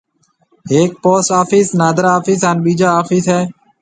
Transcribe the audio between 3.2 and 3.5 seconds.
ھيََََ